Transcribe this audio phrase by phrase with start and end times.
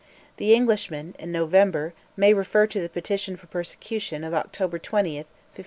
[0.37, 5.59] The Englishman, in November, may refer to the petition for persecution of October 20, 1572.